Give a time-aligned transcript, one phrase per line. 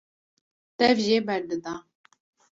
[0.79, 1.75] dev jê berdida.